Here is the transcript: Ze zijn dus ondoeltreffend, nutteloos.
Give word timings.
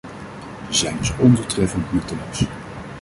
Ze 0.69 0.73
zijn 0.75 0.97
dus 0.97 1.17
ondoeltreffend, 1.17 1.93
nutteloos. 1.93 2.45